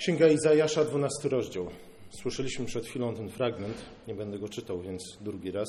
[0.00, 1.66] Księga Izajasza, 12 rozdział.
[2.10, 3.76] Słyszeliśmy przed chwilą ten fragment,
[4.08, 5.68] nie będę go czytał, więc drugi raz.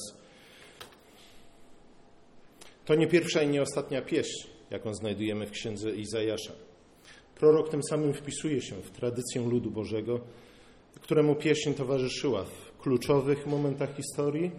[2.85, 6.53] To nie pierwsza i nie ostatnia pieśń, jaką znajdujemy w księdze Izajasza.
[7.35, 10.19] Prorok tym samym wpisuje się w tradycję ludu Bożego,
[11.01, 14.51] któremu pieśń towarzyszyła w kluczowych momentach historii,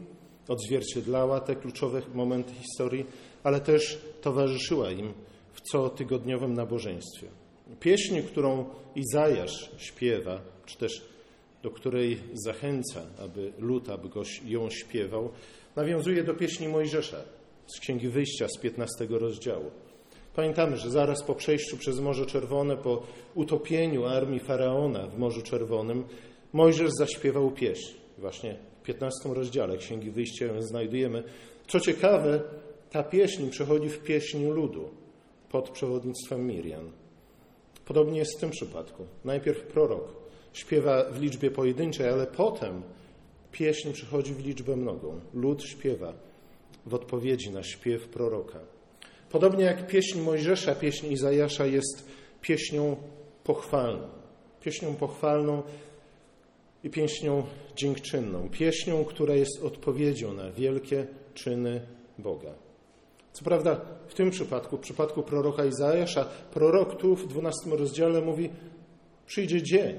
[0.48, 3.07] odzwierciedlała te kluczowe momenty historii,
[3.45, 5.12] ale też towarzyszyła im
[5.52, 7.42] w cotygodniowym nabożeństwie.
[7.81, 8.64] Pieśń, którą
[8.96, 11.03] Izajasz śpiewa, czy też
[11.63, 15.31] do której zachęca, aby lud, aby goś ją śpiewał,
[15.77, 17.17] nawiązuje do pieśni Mojżesza
[17.67, 19.71] z Księgi Wyjścia z 15 rozdziału.
[20.36, 23.03] Pamiętamy, że zaraz po przejściu przez Morze Czerwone, po
[23.35, 26.05] utopieniu armii Faraona w Morzu Czerwonym,
[26.53, 27.94] Mojżesz zaśpiewał pieśń.
[28.19, 31.22] Właśnie w 15 rozdziale Księgi Wyjścia ją znajdujemy.
[31.69, 32.42] Co ciekawe,
[32.91, 34.91] ta pieśń przechodzi w pieśń ludu
[35.50, 37.02] pod przewodnictwem Miriam.
[37.84, 39.06] Podobnie jest w tym przypadku.
[39.25, 40.14] Najpierw prorok
[40.52, 42.83] śpiewa w liczbie pojedynczej, ale potem
[43.52, 45.20] pieśń przychodzi w liczbę mnogą.
[45.34, 46.12] Lud śpiewa
[46.86, 48.58] w odpowiedzi na śpiew proroka.
[49.30, 52.06] Podobnie jak pieśń Mojżesza, pieśń Izajasza jest
[52.41, 52.97] pieśnią
[53.44, 54.08] pochwalną.
[54.60, 55.62] Pieśnią pochwalną
[56.84, 58.48] i pieśnią dziękczynną.
[58.48, 61.80] Pieśnią, która jest odpowiedzią na wielkie czyny
[62.19, 62.55] Boga.
[63.33, 68.50] Co prawda w tym przypadku, w przypadku proroka Izajasza, prorok tu w 12 rozdziale mówi
[69.27, 69.94] przyjdzie dzień,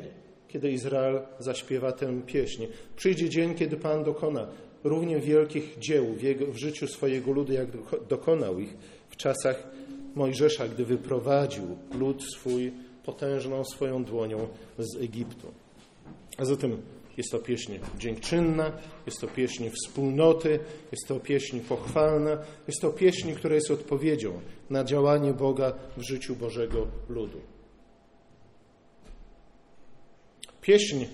[0.48, 2.66] kiedy Izrael zaśpiewa tę pieśń.
[2.96, 4.48] Przyjdzie dzień, kiedy Pan dokona
[4.84, 7.68] równie wielkich dzieł w, jego, w życiu swojego ludu, jak
[8.10, 8.78] dokonał ich
[9.10, 9.68] w czasach
[10.16, 11.64] Mojżesza, gdy wyprowadził
[12.00, 12.72] lud swój
[13.06, 15.48] potężną swoją dłonią z Egiptu.
[16.38, 16.78] A zatem
[17.18, 18.72] jest to pieśń dziękczynna,
[19.06, 20.60] jest to pieśń wspólnoty,
[20.92, 26.36] jest to pieśń pochwalna, jest to pieśń, która jest odpowiedzią na działanie Boga w życiu
[26.36, 27.42] Bożego ludu.
[30.62, 31.06] Pieśń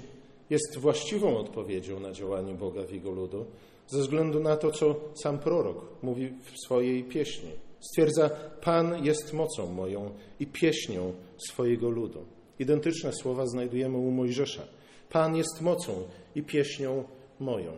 [0.49, 3.45] jest właściwą odpowiedzią na działanie Boga w jego ludu,
[3.87, 7.49] ze względu na to, co sam prorok mówi w swojej pieśni.
[7.79, 8.29] Stwierdza:
[8.61, 11.13] Pan jest mocą moją i pieśnią
[11.49, 12.25] swojego ludu.
[12.59, 14.78] Identyczne słowa znajdujemy u Mojżesza.
[15.09, 16.03] Pan jest mocą
[16.35, 17.03] i pieśnią
[17.39, 17.73] moją.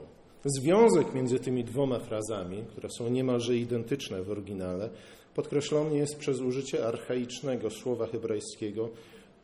[0.46, 4.90] Związek między tymi dwoma frazami, które są niemalże identyczne w oryginale,
[5.36, 8.90] podkreślony jest przez użycie archaicznego słowa hebrajskiego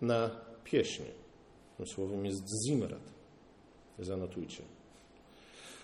[0.02, 0.30] na
[0.64, 1.03] pieśń.
[1.78, 3.02] Tym słowem jest zimrat.
[4.00, 4.64] Zanotujcie.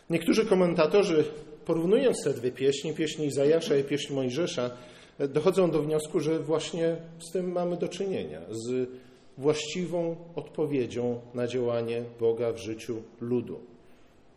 [0.09, 1.25] Niektórzy komentatorzy,
[1.65, 4.71] porównując te dwie pieśni, pieśń Izajasza i pieśń Mojżesza,
[5.19, 8.89] dochodzą do wniosku, że właśnie z tym mamy do czynienia, z
[9.37, 13.59] właściwą odpowiedzią na działanie Boga w życiu ludu,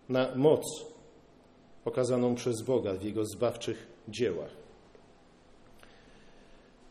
[0.08, 0.62] na moc
[1.84, 4.50] okazaną przez Boga w Jego zbawczych dziełach.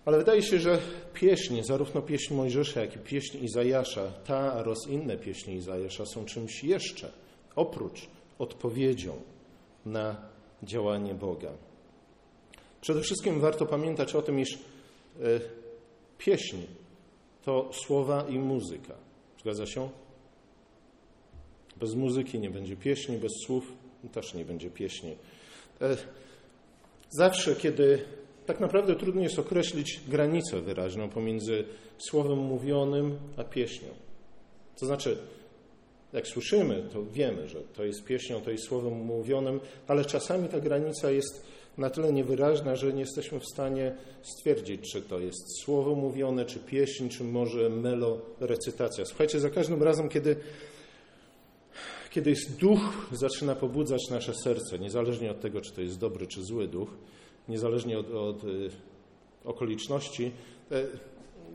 [0.05, 0.79] Ale wydaje się, że
[1.13, 6.63] pieśń, zarówno pieśń Mojżesza, jak i pieśń Izajasza, ta oraz inne pieśni Izajasza są czymś
[6.63, 7.11] jeszcze,
[7.55, 8.07] oprócz
[8.39, 9.13] odpowiedzią
[9.85, 10.15] na
[10.63, 11.51] działanie Boga.
[12.81, 14.59] Przede wszystkim warto pamiętać o tym, iż e,
[16.17, 16.57] pieśń
[17.45, 18.93] to słowa i muzyka.
[19.41, 19.89] Zgadza się?
[21.77, 23.73] Bez muzyki nie będzie pieśni, bez słów
[24.13, 25.15] też nie będzie pieśni.
[25.81, 25.97] E,
[27.09, 28.05] zawsze, kiedy
[28.45, 31.65] tak naprawdę trudno jest określić granicę wyraźną pomiędzy
[31.97, 33.89] słowem mówionym a pieśnią.
[34.79, 35.17] To znaczy,
[36.13, 40.59] jak słyszymy, to wiemy, że to jest pieśnią, to jest słowem mówionym, ale czasami ta
[40.59, 41.45] granica jest
[41.77, 46.59] na tyle niewyraźna, że nie jesteśmy w stanie stwierdzić, czy to jest słowo mówione, czy
[46.59, 49.05] pieśń, czy może melorecytacja.
[49.05, 50.35] Słuchajcie, za każdym razem, kiedy,
[52.09, 56.43] kiedy jest duch zaczyna pobudzać nasze serce, niezależnie od tego, czy to jest dobry, czy
[56.43, 56.89] zły duch,
[57.49, 58.69] niezależnie od, od y,
[59.45, 60.31] okoliczności,
[60.71, 60.83] e,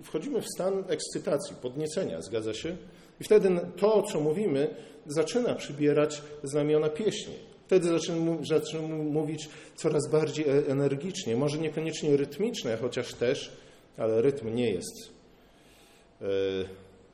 [0.02, 2.76] wchodzimy w stan ekscytacji, podniecenia, zgadza się?
[3.20, 4.74] I wtedy to, co mówimy,
[5.06, 7.49] zaczyna przybierać znamiona pieśni.
[7.70, 7.88] Wtedy
[8.48, 13.52] zaczynamy mówić coraz bardziej e, energicznie, może niekoniecznie rytmicznie, chociaż też,
[13.96, 15.10] ale rytm nie jest,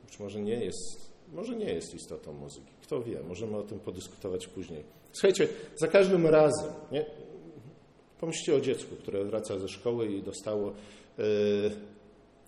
[0.05, 2.71] być może nie jest, może nie jest istotą muzyki.
[2.81, 4.83] Kto wie, możemy o tym podyskutować później.
[5.11, 7.05] Słuchajcie, za każdym razem, nie?
[8.19, 10.73] pomyślcie o dziecku, które wraca ze szkoły i dostało
[11.17, 11.25] yy,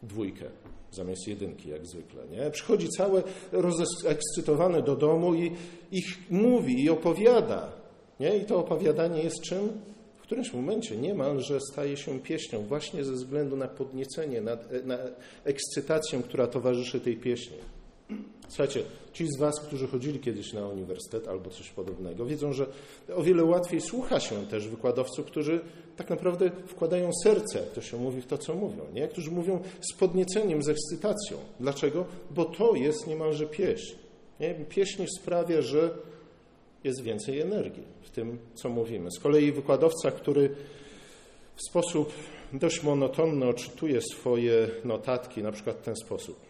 [0.03, 0.45] dwójkę
[0.91, 2.27] zamiast jedynki, jak zwykle.
[2.27, 2.51] Nie?
[2.51, 5.51] Przychodzi całe rozekscytowane do domu i
[5.91, 7.78] ich mówi i opowiada
[8.19, 8.37] nie?
[8.37, 9.69] I to opowiadanie jest czym?
[10.17, 14.97] W którymś momencie niemalże staje się pieśnią właśnie ze względu na podniecenie, na, na
[15.43, 17.57] ekscytację, która towarzyszy tej pieśni.
[18.47, 18.83] Słuchajcie,
[19.13, 22.65] ci z Was, którzy chodzili kiedyś na uniwersytet albo coś podobnego, wiedzą, że
[23.15, 25.59] o wiele łatwiej słucha się też wykładowców, którzy
[25.97, 29.07] tak naprawdę wkładają serce, jak to się mówi, w to, co mówią, nie?
[29.07, 29.59] którzy mówią
[29.91, 31.37] z podnieceniem, z ekscytacją.
[31.59, 32.05] Dlaczego?
[32.31, 33.95] Bo to jest niemalże pieśń.
[34.39, 34.55] Nie?
[34.55, 35.89] Pieśń sprawia, że
[36.83, 39.11] jest więcej energii w tym, co mówimy.
[39.11, 40.49] Z kolei wykładowca, który
[41.55, 42.13] w sposób
[42.53, 46.49] dość monotonny odczytuje swoje notatki, na przykład w ten sposób.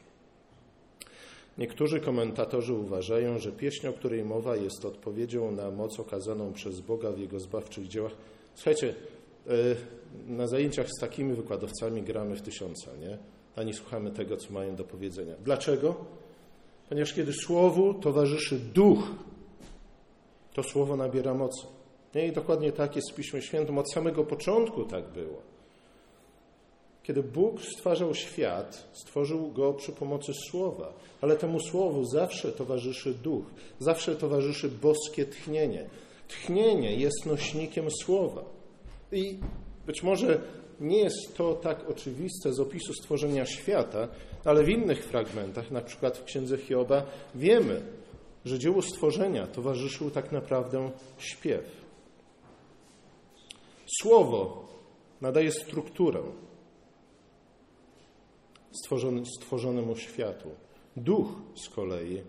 [1.58, 7.12] Niektórzy komentatorzy uważają, że pieśń, o której mowa, jest odpowiedzią na moc okazaną przez Boga
[7.12, 8.12] w Jego zbawczych dziełach.
[8.56, 8.96] Słuchajcie,
[9.48, 9.54] e,
[10.28, 13.18] na zajęciach z takimi wykładowcami gramy w tysiąca, nie?
[13.56, 15.34] A nie słuchamy tego, co mają do powiedzenia.
[15.44, 15.96] Dlaczego?
[16.90, 19.12] Ponieważ kiedy słowu towarzyszy duch,
[20.63, 21.67] to słowo nabiera mocy.
[22.27, 23.77] I dokładnie tak jest w Piśmie Świętym.
[23.77, 25.41] Od samego początku tak było.
[27.03, 33.45] Kiedy Bóg stwarzał świat, stworzył go przy pomocy słowa, ale temu słowu zawsze towarzyszy duch,
[33.79, 35.89] zawsze towarzyszy boskie tchnienie.
[36.27, 38.44] Tchnienie jest nośnikiem słowa.
[39.11, 39.39] I
[39.85, 40.41] być może
[40.79, 44.07] nie jest to tak oczywiste z opisu stworzenia świata,
[44.45, 47.03] ale w innych fragmentach, na przykład w Księdze Hioba,
[47.35, 47.81] wiemy,
[48.45, 51.65] że dziełu stworzenia towarzyszył tak naprawdę śpiew.
[54.01, 54.68] Słowo
[55.21, 56.21] nadaje strukturę
[58.71, 60.50] stworzony, stworzonemu światu.
[60.97, 62.21] Duch z kolei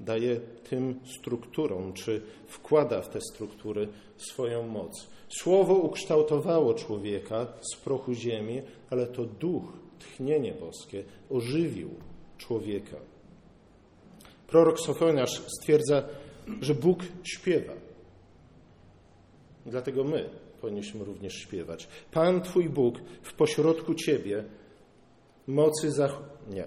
[0.00, 0.40] daje
[0.70, 5.06] tym strukturom, czy wkłada w te struktury swoją moc.
[5.28, 11.90] Słowo ukształtowało człowieka z prochu ziemi, ale to duch, tchnienie boskie ożywił
[12.38, 12.96] człowieka.
[14.54, 16.02] Prorok Sofoniarz stwierdza,
[16.60, 17.72] że Bóg śpiewa.
[19.66, 20.30] Dlatego my
[20.60, 21.88] powinniśmy również śpiewać.
[22.12, 24.44] Pan Twój Bóg w pośrodku Ciebie
[25.46, 26.18] mocy zach...
[26.50, 26.64] Nie.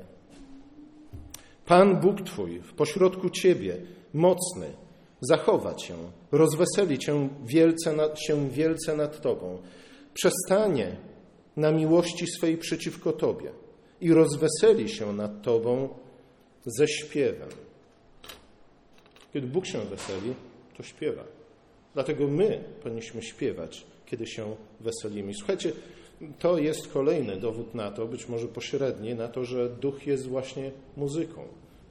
[1.66, 3.78] Pan Bóg Twój w pośrodku Ciebie
[4.14, 4.74] mocny
[5.22, 5.96] zachowa Cię,
[6.32, 9.62] rozweseli Cię wielce nad, się wielce nad Tobą,
[10.14, 10.96] przestanie
[11.58, 13.52] na miłości swej przeciwko Tobie
[14.02, 15.90] i rozweseli się nad Tobą
[16.66, 17.67] ze śpiewem.
[19.34, 20.34] Kiedy Bóg się weseli,
[20.78, 21.24] to śpiewa.
[21.94, 25.34] Dlatego my powinniśmy śpiewać, kiedy się weselimy.
[25.34, 25.72] Słuchajcie,
[26.40, 30.72] to jest kolejny dowód na to, być może pośredni, na to, że duch jest właśnie
[30.98, 31.42] muzyką,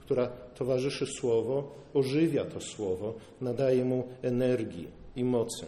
[0.01, 5.67] która towarzyszy słowo, ożywia to słowo, nadaje mu energii i mocy.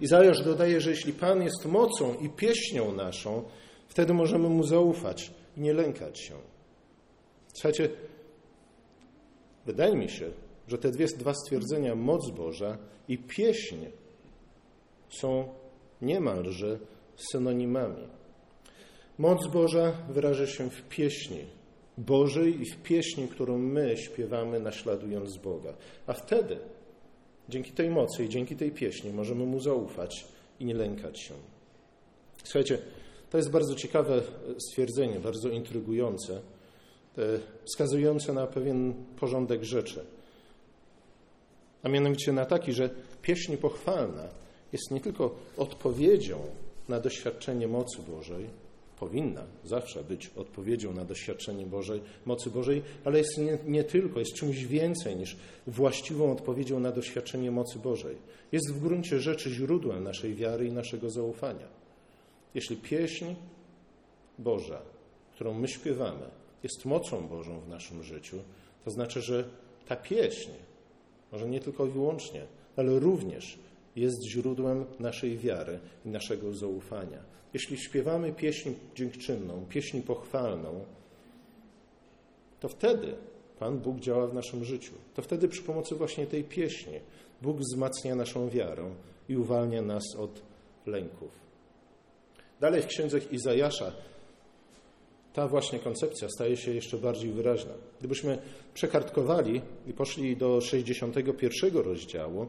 [0.00, 3.42] Izajasz dodaje, że jeśli Pan jest mocą i pieśnią naszą,
[3.88, 6.34] wtedy możemy mu zaufać i nie lękać się.
[7.52, 7.88] Słuchajcie,
[9.68, 10.30] wydaje mi się,
[10.68, 12.78] że te dwie, dwa stwierdzenia, moc Boża
[13.08, 13.76] i pieśń,
[15.08, 15.48] są
[16.02, 16.78] niemalże
[17.16, 18.08] synonimami.
[19.18, 21.44] Moc Boża wyraża się w pieśni
[21.98, 25.74] Bożej i w pieśni, którą my śpiewamy, naśladując Boga.
[26.06, 26.58] A wtedy,
[27.48, 30.26] dzięki tej mocy i dzięki tej pieśni, możemy Mu zaufać
[30.60, 31.34] i nie lękać się.
[32.44, 32.78] Słuchajcie,
[33.30, 34.22] to jest bardzo ciekawe
[34.58, 36.40] stwierdzenie, bardzo intrygujące,
[37.64, 40.04] wskazujące na pewien porządek rzeczy.
[41.82, 42.90] A mianowicie na taki, że
[43.22, 44.28] pieśń pochwalna
[44.72, 46.38] jest nie tylko odpowiedzią
[46.88, 48.46] na doświadczenie mocy Bożej,
[49.00, 54.34] powinna zawsze być odpowiedzią na doświadczenie Bożej, mocy Bożej, ale jest nie, nie, tylko, jest
[54.34, 55.36] czymś więcej niż
[55.66, 58.16] właściwą odpowiedzią na doświadczenie mocy Bożej.
[58.52, 61.68] Jest w gruncie rzeczy źródłem naszej wiary i naszego zaufania.
[62.54, 63.34] Jeśli pieśń
[64.38, 64.82] Boża,
[65.34, 66.30] którą my śpiewamy,
[66.62, 68.36] jest mocą Bożą w naszym życiu,
[68.84, 69.44] to znaczy, że
[69.86, 70.50] ta pieśń
[71.32, 72.46] może nie tylko i wyłącznie,
[72.76, 73.58] ale również
[73.96, 77.18] jest źródłem naszej wiary i naszego zaufania.
[77.54, 80.84] Jeśli śpiewamy pieśń dziękczynną, pieśń pochwalną,
[82.60, 83.14] to wtedy
[83.58, 84.92] Pan Bóg działa w naszym życiu.
[85.14, 86.92] To wtedy przy pomocy właśnie tej pieśni
[87.42, 88.90] Bóg wzmacnia naszą wiarę
[89.28, 90.42] i uwalnia nas od
[90.86, 91.30] lęków.
[92.60, 93.92] Dalej w księdze Izajasza
[95.38, 97.72] ta właśnie koncepcja staje się jeszcze bardziej wyraźna.
[97.98, 98.38] Gdybyśmy
[98.74, 102.46] przekartkowali i poszli do 61 rozdziału,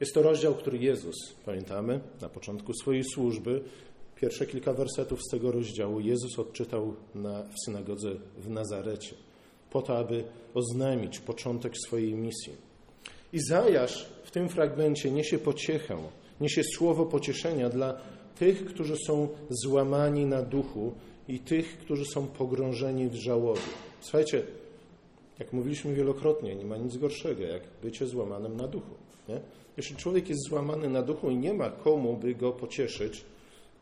[0.00, 1.14] jest to rozdział, który Jezus,
[1.46, 3.60] pamiętamy, na początku swojej służby,
[4.16, 9.14] pierwsze kilka wersetów z tego rozdziału Jezus odczytał na, w synagodze w Nazarecie,
[9.70, 10.24] po to, aby
[10.54, 12.52] oznajmić początek swojej misji.
[13.32, 15.96] Izajasz w tym fragmencie niesie pociechę,
[16.40, 18.00] niesie słowo pocieszenia dla
[18.38, 20.92] tych, którzy są złamani na duchu
[21.28, 23.60] i tych, którzy są pogrążeni w żałobie.
[24.00, 24.42] Słuchajcie,
[25.38, 28.94] jak mówiliśmy wielokrotnie, nie ma nic gorszego, jak bycie złamanym na duchu.
[29.28, 29.40] Nie?
[29.76, 33.24] Jeśli człowiek jest złamany na duchu i nie ma komu, by go pocieszyć,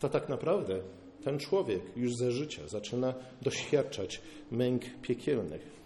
[0.00, 0.80] to tak naprawdę
[1.24, 5.76] ten człowiek już za życia zaczyna doświadczać męk piekielnych.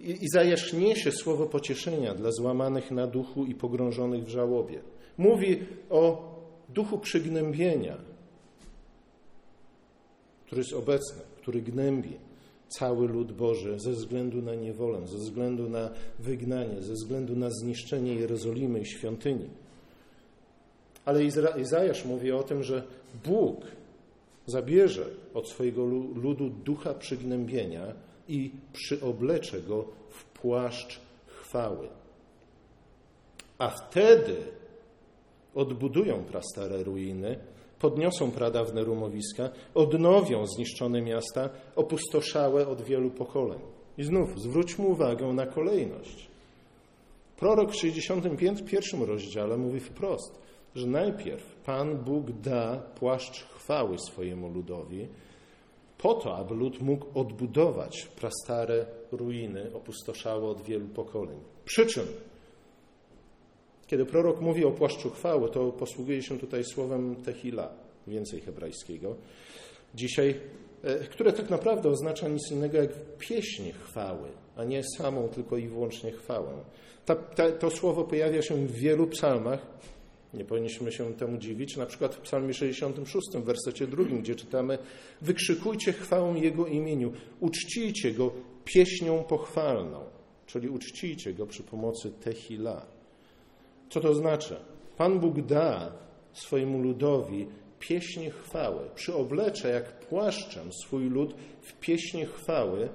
[0.00, 4.80] Izajasz niesie słowo pocieszenia dla złamanych na duchu i pogrążonych w żałobie.
[5.18, 5.58] Mówi
[5.90, 6.34] o
[6.68, 7.96] duchu przygnębienia,
[10.48, 12.16] który jest obecny, który gnębi
[12.68, 18.14] cały lud Boży ze względu na niewolę, ze względu na wygnanie, ze względu na zniszczenie
[18.14, 19.48] Jerozolimy i świątyni.
[21.04, 21.24] Ale
[21.60, 22.82] Izajasz mówi o tym, że
[23.24, 23.60] Bóg
[24.46, 27.92] zabierze od swojego ludu ducha przygnębienia
[28.28, 31.88] i przyoblecze go w płaszcz chwały.
[33.58, 34.36] A wtedy
[35.54, 37.38] odbudują prastare ruiny,
[37.80, 43.60] podniosą pradawne rumowiska, odnowią zniszczone miasta, opustoszałe od wielu pokoleń.
[43.98, 46.28] I znów zwróćmy uwagę na kolejność.
[47.36, 50.38] Prorok w 61 rozdziale mówi wprost,
[50.74, 55.08] że najpierw Pan Bóg da płaszcz chwały swojemu ludowi,
[55.98, 61.38] po to, aby lud mógł odbudować prastare ruiny opustoszałe od wielu pokoleń.
[61.64, 62.06] Przy czym,
[63.88, 67.72] kiedy prorok mówi o płaszczu chwały, to posługuje się tutaj słowem tehila,
[68.06, 69.16] więcej hebrajskiego,
[69.94, 70.34] dzisiaj,
[70.82, 75.68] e, które tak naprawdę oznacza nic innego jak pieśń chwały, a nie samą tylko i
[75.68, 76.52] wyłącznie chwałę.
[77.04, 79.66] Ta, ta, to słowo pojawia się w wielu psalmach,
[80.34, 81.76] nie powinniśmy się temu dziwić.
[81.76, 84.78] Na przykład w Psalmie 66, w wersecie drugim, gdzie czytamy:
[85.22, 88.32] Wykrzykujcie chwałę Jego imieniu, uczcijcie Go
[88.64, 90.04] pieśnią pochwalną,
[90.46, 92.97] czyli uczcijcie Go przy pomocy tehila.
[93.90, 94.56] Co to znaczy?
[94.96, 95.92] Pan Bóg da
[96.32, 97.46] swojemu ludowi
[97.78, 102.88] pieśń chwały, przyoblecze jak płaszczem swój lud w pieśń chwały,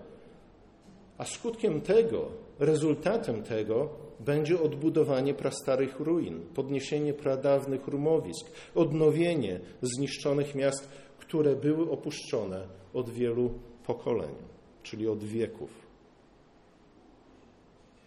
[1.18, 10.90] a skutkiem tego, rezultatem tego będzie odbudowanie prastarych ruin, podniesienie pradawnych rumowisk, odnowienie zniszczonych miast,
[11.20, 14.36] które były opuszczone od wielu pokoleń,
[14.84, 15.88] czyli od wieków.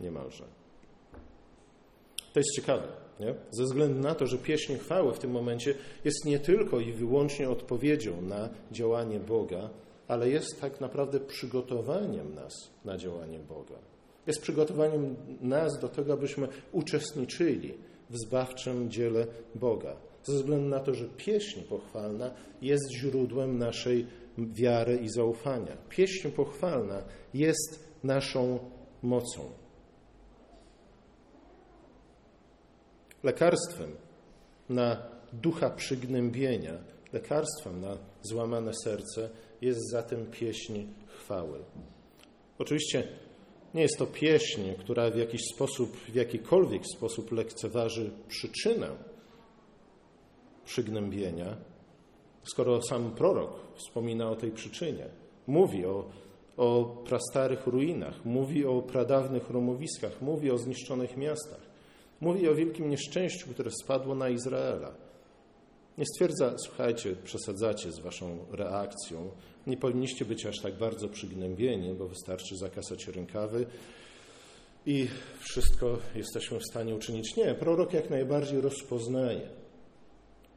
[0.01, 0.56] Niemalże.
[2.37, 2.89] To jest ciekawe,
[3.21, 3.35] nie?
[3.51, 5.75] ze względu na to, że pieśń chwały w tym momencie
[6.05, 9.71] jest nie tylko i wyłącznie odpowiedzią na działanie Boga,
[10.09, 13.77] ale jest tak naprawdę przygotowaniem nas na działanie Boga
[14.27, 17.75] jest przygotowaniem nas do tego, abyśmy uczestniczyli
[18.11, 19.97] w zbawczym dziele Boga.
[20.23, 22.31] Ze względu na to, że pieśń pochwalna
[22.63, 24.07] jest źródłem naszej
[24.39, 25.77] wiary i zaufania.
[25.89, 27.03] Pieśń pochwalna
[27.35, 28.59] jest naszą
[29.03, 29.41] mocą.
[33.27, 33.97] Lekarstwem
[34.69, 35.03] na
[35.33, 36.79] ducha przygnębienia,
[37.13, 39.31] lekarstwem na złamane serce
[39.61, 41.59] jest zatem pieśń chwały.
[42.59, 43.09] Oczywiście
[43.75, 48.89] nie jest to pieśń, która w jakiś sposób, w jakikolwiek sposób lekceważy przyczynę
[50.65, 51.57] przygnębienia,
[52.45, 55.07] skoro sam prorok wspomina o tej przyczynie.
[55.47, 56.11] Mówi o,
[56.57, 61.76] o prastarych ruinach, mówi o pradawnych rumowiskach, mówi o zniszczonych miastach,
[62.21, 64.95] mówi o wielkim nieszczęściu, które spadło na Izraela.
[65.99, 69.31] Nie stwierdza, słuchajcie, przesadzacie z waszą reakcją,
[69.67, 73.67] nie powinniście być aż tak bardzo przygnębieni, bo wystarczy zakasać rękawy
[74.87, 75.09] i
[75.41, 77.37] wszystko jesteśmy w stanie uczynić.
[77.37, 79.49] Nie, prorok jak najbardziej rozpoznaje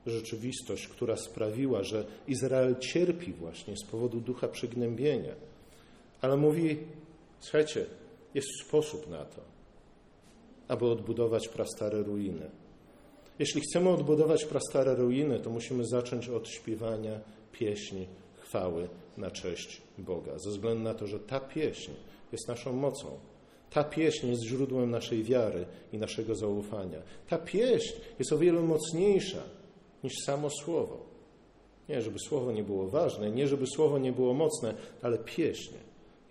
[0.05, 5.33] rzeczywistość, która sprawiła, że Izrael cierpi właśnie z powodu ducha przygnębienia.
[6.21, 6.77] Ale mówi,
[7.39, 7.85] słuchajcie,
[8.33, 9.41] jest sposób na to,
[10.69, 12.49] aby odbudować prastare ruiny.
[13.39, 17.19] Jeśli chcemy odbudować prastare ruiny, to musimy zacząć od śpiewania
[17.51, 18.07] pieśni
[18.37, 21.91] chwały na cześć Boga, ze względu na to, że ta pieśń
[22.31, 23.19] jest naszą mocą.
[23.69, 27.01] Ta pieśń jest źródłem naszej wiary i naszego zaufania.
[27.29, 29.43] Ta pieśń jest o wiele mocniejsza
[30.03, 31.05] niż samo słowo.
[31.89, 35.73] Nie, żeby słowo nie było ważne, nie, żeby słowo nie było mocne, ale pieśń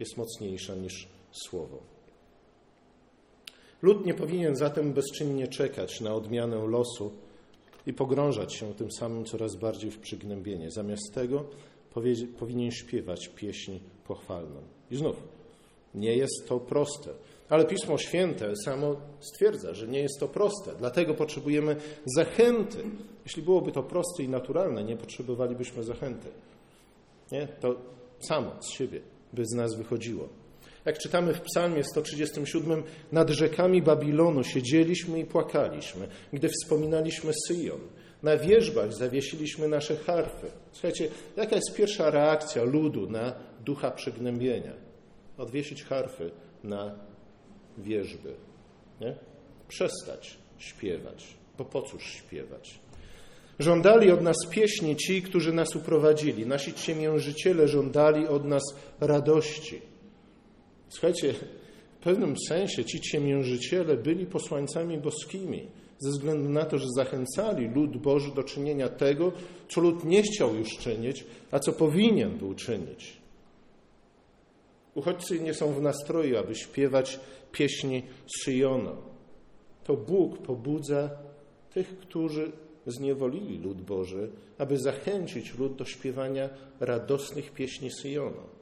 [0.01, 1.98] jest mocniejsza niż słowo.
[3.83, 7.13] Lud nie powinien zatem bezczynnie czekać na odmianę losu
[7.87, 10.71] i pogrążać się tym samym coraz bardziej w przygnębienie.
[10.71, 11.45] Zamiast tego
[12.39, 13.73] powinien śpiewać pieśń
[14.07, 14.61] pochwalną.
[14.91, 15.17] I znów,
[15.95, 17.11] nie jest to proste.
[17.49, 20.75] Ale Pismo Święte samo stwierdza, że nie jest to proste.
[20.79, 21.77] Dlatego potrzebujemy
[22.17, 22.79] zachęty.
[23.25, 26.29] Jeśli byłoby to proste i naturalne, nie potrzebowalibyśmy zachęty.
[27.33, 27.49] Nie?
[27.61, 27.75] To
[28.21, 29.01] samo z siebie
[29.33, 30.29] by z nas wychodziło.
[30.85, 32.83] Jak czytamy w Psalmie 137,
[33.13, 37.81] nad rzekami Babilonu siedzieliśmy i płakaliśmy, gdy wspominaliśmy Syjon.
[38.23, 40.47] Na wierzbach zawiesiliśmy nasze harfy.
[40.73, 44.73] Słuchajcie, jaka jest pierwsza reakcja ludu na ducha przygnębienia?
[45.39, 46.31] Odwiesić harfy
[46.65, 46.95] na
[47.79, 48.35] wierzby.
[49.01, 49.15] Nie?
[49.69, 51.37] Przestać śpiewać.
[51.59, 52.81] Bo po cóż śpiewać?
[53.59, 56.47] Żądali od nas pieśni ci, którzy nas uprowadzili.
[56.47, 58.63] Nasi ciemiężyciele żądali od nas
[59.01, 59.83] radości.
[60.89, 61.35] Słuchajcie,
[62.01, 65.67] w pewnym sensie ci ciemiężyciele byli posłańcami boskimi,
[65.99, 69.33] ze względu na to, że zachęcali lud Boży do czynienia tego,
[69.69, 73.17] co lud nie chciał już czynić, a co powinien był czynić.
[74.95, 77.21] Uchodźcy nie są w nastroju, aby śpiewać
[77.53, 78.03] pieśni
[78.45, 78.93] Syjona.
[79.85, 81.11] To Bóg pobudza
[81.75, 82.53] tych, którzy
[82.87, 86.49] zniewolili lud Boży, aby zachęcić lud do śpiewania
[86.81, 88.58] radosnych pieśni Syjona.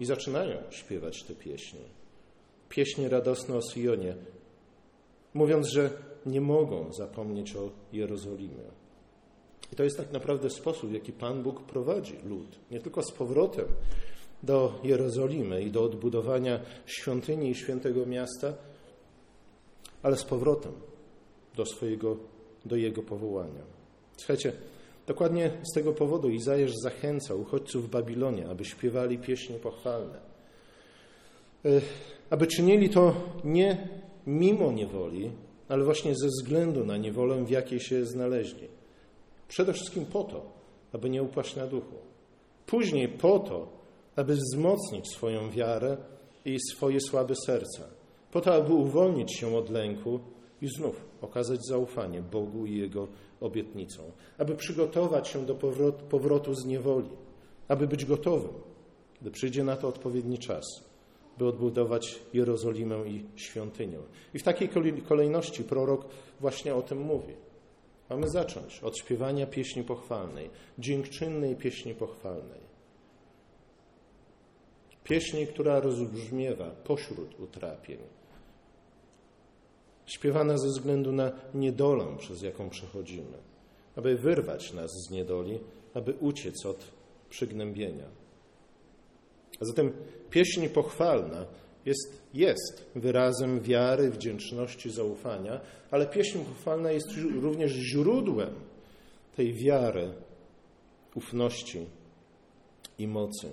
[0.00, 1.80] I zaczynają śpiewać te pieśni.
[2.68, 4.16] Pieśni radosne o Syjonie,
[5.34, 5.90] mówiąc, że
[6.26, 8.64] nie mogą zapomnieć o Jerozolimie.
[9.72, 12.58] I to jest tak naprawdę sposób, w jaki Pan Bóg prowadzi lud.
[12.70, 13.66] Nie tylko z powrotem
[14.42, 18.54] do Jerozolimy i do odbudowania świątyni i świętego miasta,
[20.02, 20.72] ale z powrotem
[21.56, 22.16] do swojego,
[22.64, 23.62] do jego powołania.
[24.16, 24.52] Słuchajcie,
[25.06, 30.18] dokładnie z tego powodu Izajasz zachęcał uchodźców w Babilonie, aby śpiewali pieśni pochwalne.
[31.64, 31.80] E,
[32.30, 33.88] aby czynili to nie
[34.26, 35.30] mimo niewoli,
[35.68, 38.68] ale właśnie ze względu na niewolę, w jakiej się znaleźli.
[39.48, 40.52] Przede wszystkim po to,
[40.92, 41.94] aby nie upaść na duchu.
[42.66, 43.68] Później po to,
[44.16, 45.96] aby wzmocnić swoją wiarę
[46.44, 47.82] i swoje słabe serca.
[48.32, 50.20] Po to, aby uwolnić się od lęku
[50.62, 53.08] i znów okazać zaufanie Bogu i Jego
[53.40, 54.04] obietnicom.
[54.38, 55.54] Aby przygotować się do
[56.08, 57.10] powrotu, z niewoli.
[57.68, 58.54] Aby być gotowym,
[59.20, 60.64] gdy przyjdzie na to odpowiedni czas
[61.38, 63.98] by odbudować Jerozolimę i świątynię.
[64.34, 64.68] I w takiej
[65.08, 66.06] kolejności prorok
[66.40, 67.34] właśnie o tym mówi.
[68.10, 72.60] Mamy zacząć od śpiewania pieśni pochwalnej, dziękczynnej pieśni pochwalnej.
[75.04, 77.98] Pieśni, która rozbrzmiewa pośród utrapień.
[80.06, 83.38] Śpiewana ze względu na niedolę, przez jaką przechodzimy,
[83.96, 85.58] aby wyrwać nas z niedoli,
[85.94, 86.84] aby uciec od
[87.30, 88.06] przygnębienia.
[89.60, 89.92] A zatem
[90.30, 91.46] pieśń pochwalna
[91.86, 97.08] jest, jest wyrazem wiary, wdzięczności, zaufania, ale pieśń pochwalna jest
[97.40, 98.54] również źródłem
[99.36, 100.12] tej wiary,
[101.14, 101.86] ufności
[102.98, 103.48] i mocy.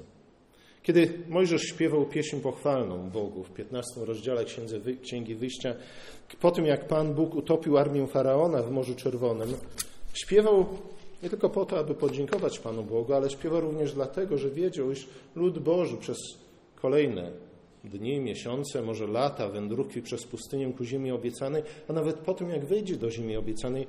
[0.90, 4.46] Kiedy Mojżesz śpiewał pieśń pochwalną Bogu w 15 rozdziale
[5.02, 5.76] Księgi Wyjścia,
[6.42, 9.54] po tym jak Pan Bóg utopił armię Faraona w Morzu Czerwonym,
[10.14, 10.66] śpiewał
[11.24, 15.08] nie tylko po to, aby podziękować Panu Bogu, ale śpiewa również dlatego, że wiedział, iż
[15.36, 16.18] lud Boży przez
[16.76, 17.32] kolejne
[17.84, 22.66] dni, miesiące, może lata wędrówki przez pustynię ku ziemi obiecanej, a nawet po tym, jak
[22.66, 23.88] wyjdzie do ziemi obiecanej,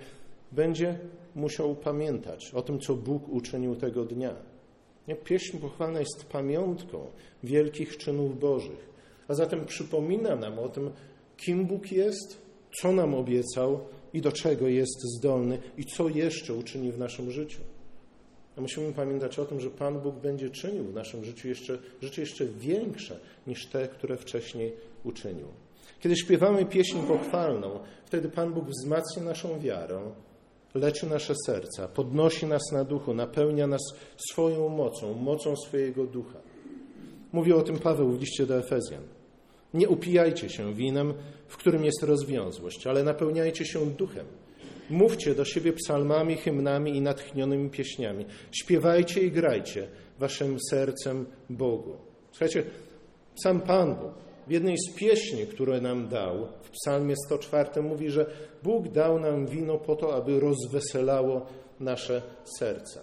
[0.53, 0.99] będzie
[1.35, 4.50] musiał pamiętać o tym, co Bóg uczynił tego dnia.
[5.17, 7.07] Pieśń pochwalna jest pamiątką
[7.43, 8.91] wielkich czynów Bożych,
[9.29, 10.91] a zatem przypomina nam o tym,
[11.37, 12.43] kim Bóg jest,
[12.81, 13.81] co nam obiecał
[14.13, 17.61] i do czego jest zdolny i co jeszcze uczyni w naszym życiu.
[18.57, 22.21] A musimy pamiętać o tym, że Pan Bóg będzie czynił w naszym życiu jeszcze, rzeczy
[22.21, 24.73] jeszcze większe niż te, które wcześniej
[25.05, 25.47] uczynił.
[26.01, 30.01] Kiedy śpiewamy pieśń pochwalną, wtedy Pan Bóg wzmacnia naszą wiarę,
[30.75, 33.81] leczy nasze serca, podnosi nas na duchu, napełnia nas
[34.31, 36.39] swoją mocą, mocą swojego ducha.
[37.33, 39.03] Mówi o tym Paweł w liście do Efezjan.
[39.75, 41.15] Nie upijajcie się winem,
[41.49, 44.27] w którym jest rozwiązłość, ale napełniajcie się duchem.
[44.91, 48.25] Mówcie do siebie psalmami, hymnami i natchnionymi pieśniami.
[48.53, 51.97] Śpiewajcie i grajcie waszym sercem Bogu.
[52.31, 52.65] Słuchajcie,
[53.43, 58.27] sam Pan Bóg w jednej z pieśni, które nam dał, w psalmie 104 mówi, że
[58.63, 61.47] Bóg dał nam wino po to, aby rozweselało
[61.81, 62.23] nasze
[62.59, 63.01] serca.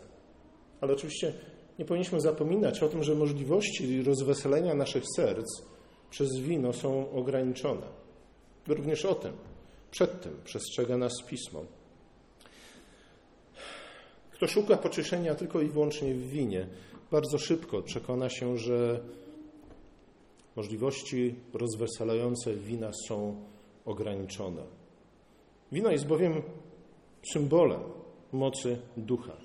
[0.81, 1.33] Ale oczywiście
[1.79, 5.61] nie powinniśmy zapominać o tym, że możliwości rozweselenia naszych serc
[6.09, 7.87] przez wino są ograniczone.
[8.67, 9.33] Również o tym,
[9.91, 11.65] przed tym przestrzega nas Pismo.
[14.31, 16.67] Kto szuka pocieszenia tylko i wyłącznie w winie,
[17.11, 18.99] bardzo szybko przekona się, że
[20.57, 23.43] możliwości rozweselające wina są
[23.85, 24.63] ograniczone.
[25.71, 26.41] Wino jest bowiem
[27.33, 27.81] symbolem
[28.33, 29.37] mocy ducha,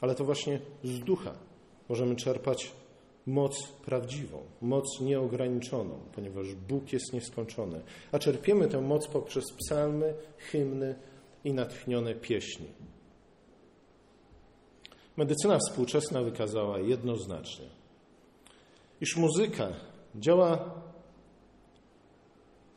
[0.00, 1.34] ale to właśnie z ducha
[1.88, 2.72] możemy czerpać
[3.26, 7.80] moc prawdziwą, moc nieograniczoną, ponieważ Bóg jest nieskończony.
[8.12, 10.94] A czerpiemy tę moc poprzez psalmy, hymny
[11.44, 12.66] i natchnione pieśni.
[15.16, 17.66] Medycyna współczesna wykazała jednoznacznie,
[19.00, 19.72] iż muzyka
[20.18, 20.70] działa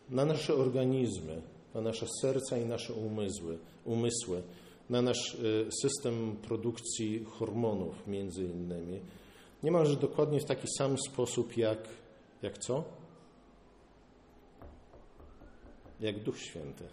[0.10, 1.42] na nasze organizmy,
[1.76, 4.42] na nasze serca i nasze umysły, umysły
[4.90, 9.00] na nasz y, system produkcji hormonów między innymi
[9.64, 11.78] Niemalże dokładnie w taki sam sposób jak,
[12.42, 12.84] jak co?
[16.00, 16.84] Jak Duch Święty.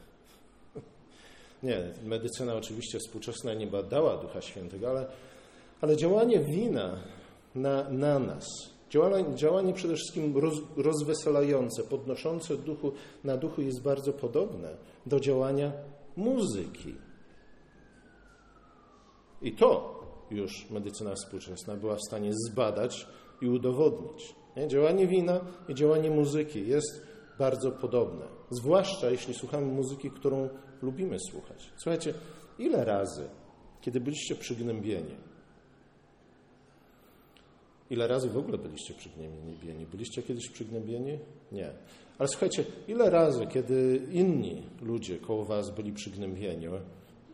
[1.62, 5.06] Nie, medycyna oczywiście współczesna nie badała Ducha Świętego, ale,
[5.80, 6.98] ale działanie wina
[7.54, 8.46] na, na nas,
[8.90, 12.92] działanie, działanie przede wszystkim roz, rozweselające, podnoszące duchu,
[13.24, 15.72] na duchu jest bardzo podobne do działania
[16.16, 16.94] muzyki.
[19.42, 23.06] I to już medycyna współczesna była w stanie zbadać
[23.42, 24.34] i udowodnić.
[24.56, 24.68] Nie?
[24.68, 27.02] Działanie wina i działanie muzyki jest
[27.38, 28.24] bardzo podobne.
[28.50, 30.48] Zwłaszcza jeśli słuchamy muzyki, którą
[30.82, 31.70] lubimy słuchać.
[31.76, 32.14] Słuchajcie,
[32.58, 33.28] ile razy,
[33.80, 35.16] kiedy byliście przygnębieni,
[37.90, 39.86] ile razy w ogóle byliście przygnębieni?
[39.86, 41.18] Byliście kiedyś przygnębieni?
[41.52, 41.70] Nie.
[42.18, 46.68] Ale słuchajcie, ile razy, kiedy inni ludzie koło was byli przygnębieni,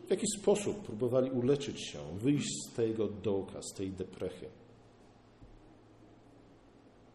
[0.07, 4.45] w jaki sposób próbowali uleczyć się, wyjść z tego dołka, z tej deprechy?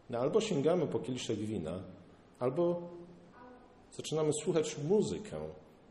[0.09, 1.83] No, albo sięgamy po kieliszek wina,
[2.39, 2.89] albo
[3.91, 5.37] zaczynamy słuchać muzykę,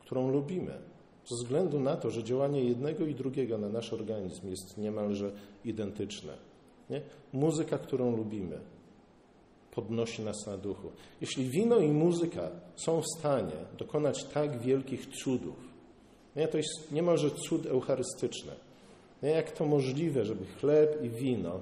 [0.01, 0.79] którą lubimy,
[1.25, 5.33] ze względu na to, że działanie jednego i drugiego na nasz organizm jest niemalże
[5.65, 6.48] identyczne.
[6.91, 7.01] Nie?
[7.33, 8.61] Muzyka, którą lubimy,
[9.71, 10.91] podnosi nas na duchu.
[11.21, 15.57] Jeśli wino i muzyka są w stanie dokonać tak wielkich cudów,
[16.37, 16.49] nie?
[16.49, 18.53] to jest niemalże cud eucharystyczny.
[19.23, 19.31] Nie?
[19.31, 21.61] Jak to możliwe, żeby chleb i wino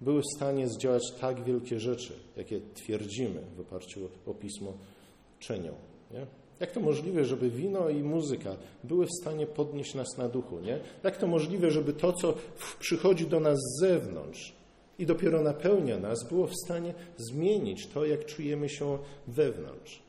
[0.00, 4.72] były w stanie zdziałać tak wielkie rzeczy, jakie twierdzimy w oparciu o Pismo
[5.38, 5.72] czynią.
[6.10, 6.41] Nie?
[6.62, 10.60] Jak to możliwe, żeby wino i muzyka były w stanie podnieść nas na duchu?
[10.60, 10.80] Nie?
[11.02, 12.34] Jak to możliwe, żeby to, co
[12.78, 14.52] przychodzi do nas z zewnątrz
[14.98, 20.02] i dopiero napełnia nas, było w stanie zmienić to, jak czujemy się wewnątrz?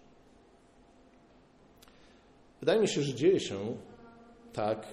[2.60, 3.58] Wydaje mi się, że dzieje się
[4.54, 4.88] tak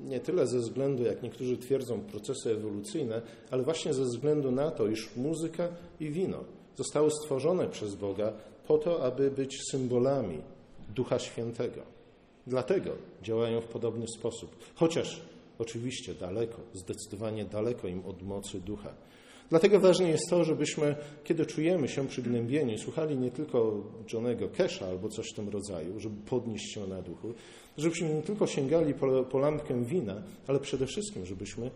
[0.00, 4.86] nie tyle ze względu, jak niektórzy twierdzą, procesy ewolucyjne, ale właśnie ze względu na to,
[4.86, 5.68] iż muzyka
[6.00, 6.44] i wino
[6.76, 8.32] zostały stworzone przez Boga
[8.66, 10.42] po to, aby być symbolami
[10.94, 11.82] Ducha Świętego.
[12.46, 12.90] Dlatego
[13.22, 15.22] działają w podobny sposób, chociaż
[15.58, 18.94] oczywiście daleko, zdecydowanie daleko im od mocy Ducha.
[19.50, 25.08] Dlatego ważne jest to, żebyśmy, kiedy czujemy się przygnębieni, słuchali nie tylko Johnego Kesha albo
[25.08, 27.34] coś w tym rodzaju, żeby podnieść się na duchu,
[27.78, 31.70] żebyśmy nie tylko sięgali po, po lampkę wina, ale przede wszystkim, żebyśmy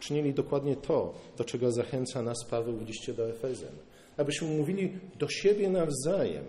[0.00, 3.74] czynili dokładnie to, do czego zachęca nas Paweł w liście do Efezjan.
[4.16, 6.44] Abyśmy mówili do siebie nawzajem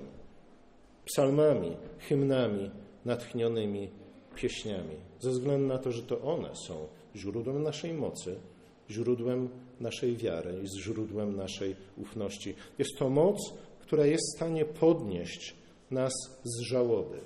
[1.14, 2.72] psalmami, hymnami,
[3.06, 3.90] natchnionymi
[4.36, 8.36] pieśniami, ze względu na to, że to one są źródłem naszej mocy,
[8.90, 12.56] źródłem naszej wiary i źródłem naszej ufności.
[12.80, 13.38] Jest to moc,
[13.82, 15.56] która jest w stanie podnieść
[15.92, 17.20] nas z żałoby.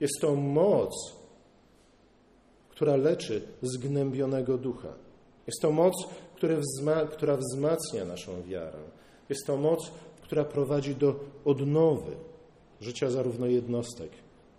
[0.00, 0.92] Jest to moc,
[2.68, 4.94] która leczy zgnębionego ducha.
[5.46, 5.94] Jest to moc,
[7.10, 8.78] która wzmacnia naszą wiarę.
[9.28, 9.90] Jest to moc,
[10.32, 11.14] która prowadzi do
[11.44, 12.16] odnowy
[12.80, 14.10] życia zarówno jednostek,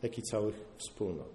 [0.03, 1.29] jak i całych wspólnot.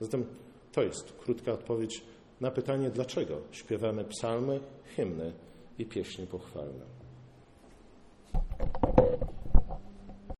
[0.00, 0.24] Zatem
[0.72, 2.02] to jest krótka odpowiedź
[2.40, 4.60] na pytanie, dlaczego śpiewamy psalmy,
[4.96, 5.32] hymny
[5.78, 6.84] i pieśni pochwalne.